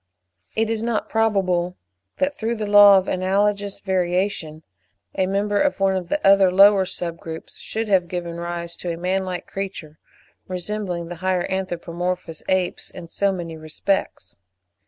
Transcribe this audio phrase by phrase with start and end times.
[0.55, 1.77] It is not probable
[2.17, 4.63] that, through the law of analogous variation,
[5.13, 8.91] a member of one of the other lower sub groups should have given rise to
[8.91, 9.99] a man like creature,
[10.47, 14.37] resembling the higher anthropomorphous apes in so many respects.